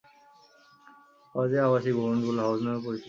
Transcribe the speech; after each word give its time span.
কলেজের 1.35 1.65
আবাসিক 1.67 1.93
ভবনগুলো 1.97 2.39
হাউস 2.41 2.59
নামে 2.65 2.79
পরিচিত। 2.85 2.99